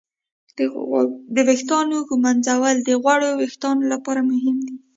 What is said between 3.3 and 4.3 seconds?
وېښتانو لپاره